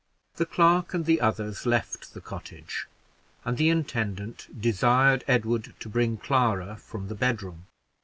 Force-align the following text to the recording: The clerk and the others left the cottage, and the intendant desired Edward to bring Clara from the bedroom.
The 0.37 0.47
clerk 0.47 0.95
and 0.95 1.05
the 1.05 1.21
others 1.21 1.67
left 1.67 2.15
the 2.15 2.21
cottage, 2.21 2.87
and 3.45 3.55
the 3.55 3.69
intendant 3.69 4.47
desired 4.59 5.23
Edward 5.27 5.75
to 5.79 5.89
bring 5.89 6.17
Clara 6.17 6.77
from 6.77 7.07
the 7.07 7.13
bedroom. 7.13 7.67